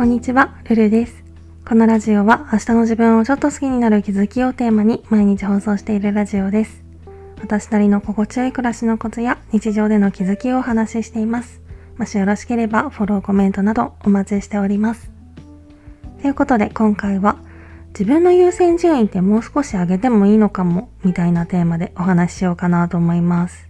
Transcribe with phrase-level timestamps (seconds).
[0.00, 1.22] こんにちは、ルルです。
[1.68, 6.82] このラジオは明日の自分をちょっと好きになる気づきをテーマに毎日放送しているラジオです。
[7.42, 11.60] 私なりの心地よい暮らしのコツや日常での気づきをお話ししています。
[11.98, 15.10] もしよろしければフォロー、コメントなどお待ちしております。
[16.22, 17.36] ということで今回は
[17.88, 23.68] 自分の優先順位ってもう少し上げてもいいのかもみたいなテーマでお話ししようかなと思います。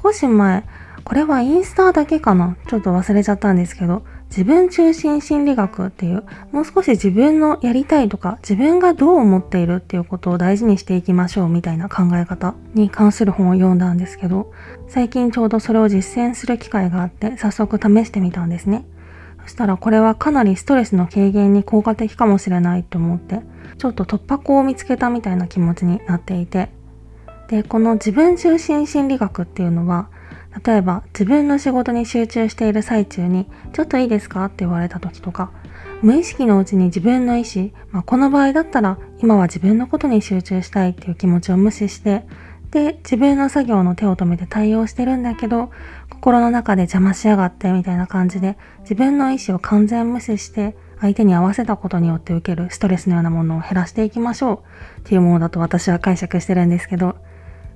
[0.00, 0.62] 少し前、
[1.04, 2.56] これはインスタだけかな？
[2.66, 14.50] ちょっと忘れちゃったんですけど、自分中心心理学っていう、もう少し自分のやりたいとか、自分がどう思っているっていうことを大事にしていきましょうみたいな考え方に関する本を読んだんですけど、
[14.88, 18.86] 最近ちょうどそれを実践する機会があって、早速試してみたんですね。
[19.42, 23.40] そしたらこれはかなりストレスの軽減に効果的かもしれないと思って、
[23.76, 26.70] ちょっと突破口を見つけたみたいな気持ちになっていて、
[27.48, 30.08] で、この自分中心心理学っていうのは、
[30.64, 34.44] 例えば自分の仕事に集中している最中に、ちょっといいですか？
[34.44, 35.50] って言われた時とか、
[36.02, 42.26] 無意識のうちに自分の意思、まあ、この場合だったら今は自分のことに集中したいっていう気持ちを無視して、
[42.70, 45.70] で、自分の作業の手を止めて対応してるんだけど、
[46.10, 54.64] 心の中で邪魔しやがってみたいな感じで、自分の意思を完全無視して、相手に合わせたことによって受けるストレスのようなものを減らしていきましょ
[54.96, 57.16] うっていうものだと私は解釈してるんですけど、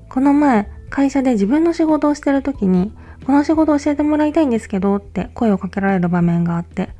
[0.08, 2.92] この前、会社で自分の仕事をしてる時に、
[3.26, 6.90] この仕事を教えてもらいたいんですけどって声をかけられる場面があって、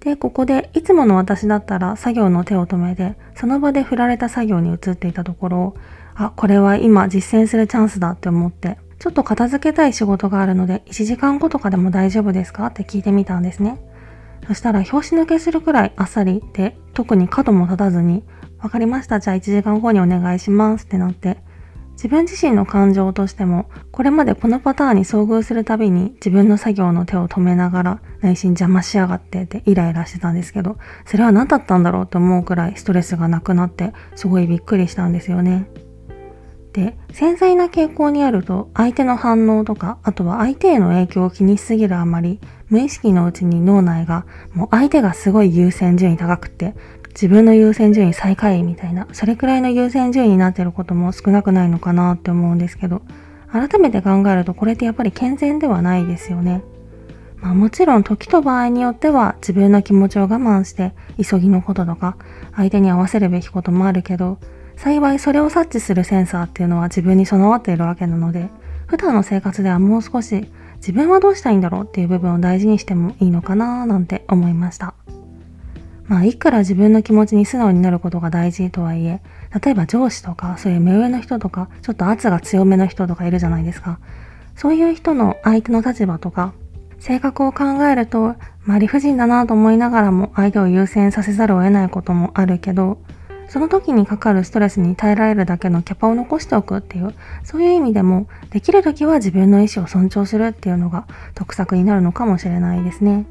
[0.00, 5.74] で、ここでいつもの私だったら作業の手を止めて、その場で振られた作業に移っていたところ、
[6.14, 13.80] あ、これは今実践するチャンスだって思って、ちょっと片付けたい仕事があるので、1時間後とかでも大丈夫ですかって聞いてみたんですね。
[14.46, 18.22] そしたら、拍子抜けするくらいあっさりで、特に角も立たずに、
[18.60, 21.38] わかりました、じゃあ1時間後にお願いしますってなって、
[21.92, 35.68] 自分自身の感情としても、これまでこのパターンに遭遇するたびに自分の作業の手を止めながら内心邪魔しやがってってイライラしてたんですけど、それは何だったんだろうと思うくらいストレスがなくなってすごいびっくりしたんですよね。
[36.72, 44.24] で、繊細な傾向にあると相手の反応とか、あとは相手への影響を気にしすぎるあまり、無意識のうちに脳内が
[44.54, 46.74] もう相手がすごい優先順位高くて、
[47.14, 53.02] 自分の優先順位最下位みたいな、それくらいの優先順位になってることも少なくないのかなって思うんですけど、
[53.50, 56.62] 改めて考えるとこれってやっぱり健全ではないですよね。
[57.36, 62.16] まあもちろん時と場合によっては自分の気持ちを我慢して急ぎのこととか
[62.54, 64.38] 相手に合わせるべきこともあるけど、
[64.76, 68.48] 幸いそれを察知するセンサーっていうのは自分に備わっているわけなので、
[68.86, 74.94] 普段の生活ではもう少し自分はどうしたいんだろうっていう部分を大事にしてもいいのかななんて思いました。
[76.12, 79.22] まあ、いくら自分の気持ちに素直になることが大事とはいえ、
[79.64, 83.98] 例えば上司とか、そういう目上の人とか、ちょっと圧が強めの人とかいるじゃないですか。
[84.54, 86.52] そういう人の相手の立場とか、
[86.98, 88.34] 性格を考えると、
[88.66, 92.98] まあ理不尽だなと思いながらも相手を優先させざるを得ないこともあるけど、
[93.48, 103.24] その時にかかるストレスに耐えられるだけのキャパを残しておくっていう、そういう意味でも、できる時は自分の意思を尊重するっていうのが得策になるのかもしれないですね。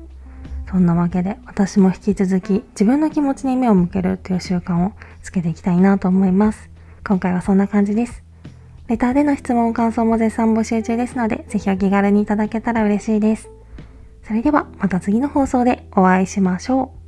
[0.72, 6.70] そんなわけで私も引き続き自分の気持ちに目を向けるという習慣をつけていきたいなと思います。
[7.06, 8.24] 今回はそんな感じです。
[8.88, 13.50] レターでの質問感想も絶賛募集中ですので、ぜひお気軽にいただけたら嬉しいです。
[14.24, 17.01] それではまた次の放送でお会いしましょう。